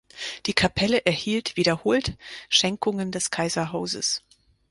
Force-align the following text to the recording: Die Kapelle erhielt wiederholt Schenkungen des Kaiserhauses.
Die 0.47 0.53
Kapelle 0.55 1.05
erhielt 1.05 1.57
wiederholt 1.57 2.17
Schenkungen 2.49 3.11
des 3.11 3.29
Kaiserhauses. 3.29 4.23